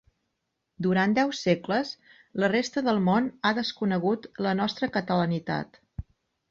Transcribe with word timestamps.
Durant 0.85 1.13
deu 1.19 1.33
segles, 1.39 1.91
la 2.45 2.51
resta 2.55 2.85
del 2.89 3.03
món 3.11 3.31
ha 3.51 3.55
desconegut 3.61 4.29
la 4.49 4.57
nostra 4.63 4.95
catalanitat. 4.99 5.85